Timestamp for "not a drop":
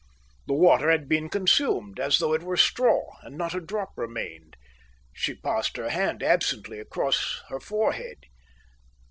3.37-3.89